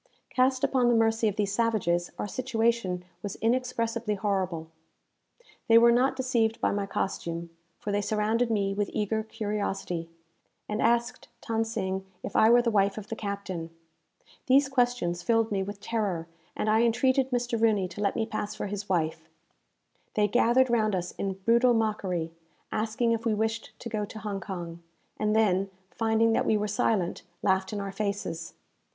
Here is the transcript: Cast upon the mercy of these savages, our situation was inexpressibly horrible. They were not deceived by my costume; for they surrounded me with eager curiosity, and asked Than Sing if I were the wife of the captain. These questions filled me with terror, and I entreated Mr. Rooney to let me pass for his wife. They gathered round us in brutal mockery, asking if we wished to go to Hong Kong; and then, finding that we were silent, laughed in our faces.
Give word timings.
Cast 0.31 0.63
upon 0.63 0.87
the 0.89 0.95
mercy 0.95 1.27
of 1.27 1.35
these 1.35 1.53
savages, 1.53 2.09
our 2.17 2.27
situation 2.27 3.05
was 3.21 3.35
inexpressibly 3.35 4.15
horrible. 4.15 4.65
They 5.67 5.77
were 5.77 5.91
not 5.91 6.15
deceived 6.15 6.59
by 6.59 6.71
my 6.71 6.87
costume; 6.87 7.51
for 7.77 7.91
they 7.91 8.01
surrounded 8.01 8.49
me 8.49 8.73
with 8.73 8.89
eager 8.93 9.21
curiosity, 9.21 10.09
and 10.67 10.81
asked 10.81 11.27
Than 11.47 11.63
Sing 11.63 12.03
if 12.23 12.35
I 12.35 12.49
were 12.49 12.63
the 12.63 12.71
wife 12.71 12.97
of 12.97 13.09
the 13.09 13.15
captain. 13.15 13.69
These 14.47 14.69
questions 14.69 15.21
filled 15.21 15.51
me 15.51 15.61
with 15.61 15.79
terror, 15.79 16.27
and 16.57 16.67
I 16.67 16.81
entreated 16.81 17.29
Mr. 17.29 17.61
Rooney 17.61 17.87
to 17.89 18.01
let 18.01 18.15
me 18.15 18.25
pass 18.25 18.55
for 18.55 18.65
his 18.65 18.89
wife. 18.89 19.29
They 20.15 20.27
gathered 20.27 20.71
round 20.71 20.95
us 20.95 21.11
in 21.11 21.33
brutal 21.33 21.75
mockery, 21.75 22.31
asking 22.71 23.11
if 23.11 23.23
we 23.23 23.35
wished 23.35 23.71
to 23.77 23.87
go 23.87 24.05
to 24.05 24.17
Hong 24.17 24.39
Kong; 24.41 24.81
and 25.17 25.35
then, 25.35 25.69
finding 25.91 26.33
that 26.33 26.47
we 26.47 26.57
were 26.57 26.67
silent, 26.67 27.21
laughed 27.43 27.71
in 27.71 27.79
our 27.79 27.91
faces. 27.91 28.55